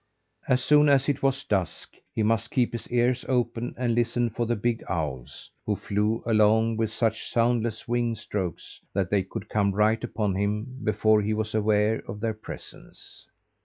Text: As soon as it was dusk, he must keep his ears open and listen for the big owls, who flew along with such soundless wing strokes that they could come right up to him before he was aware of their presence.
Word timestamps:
As 0.47 0.63
soon 0.63 0.89
as 0.89 1.07
it 1.07 1.21
was 1.21 1.43
dusk, 1.43 1.93
he 2.15 2.23
must 2.23 2.49
keep 2.49 2.71
his 2.71 2.89
ears 2.91 3.23
open 3.29 3.75
and 3.77 3.93
listen 3.93 4.31
for 4.31 4.47
the 4.47 4.55
big 4.55 4.83
owls, 4.89 5.51
who 5.63 5.75
flew 5.75 6.23
along 6.25 6.75
with 6.77 6.89
such 6.89 7.29
soundless 7.29 7.87
wing 7.87 8.15
strokes 8.15 8.81
that 8.95 9.11
they 9.11 9.21
could 9.21 9.47
come 9.47 9.75
right 9.75 10.03
up 10.03 10.13
to 10.15 10.31
him 10.33 10.79
before 10.83 11.21
he 11.21 11.35
was 11.35 11.53
aware 11.53 11.99
of 12.07 12.19
their 12.19 12.33
presence. 12.33 13.27